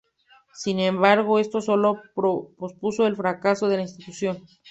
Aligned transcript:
Sin 0.55 0.79
embargo, 0.79 1.37
esto 1.37 1.61
solo 1.61 2.01
pospuso 2.57 3.05
el 3.05 3.15
fracaso 3.15 3.67
de 3.67 3.75
la 3.75 3.81
institución. 3.83 4.43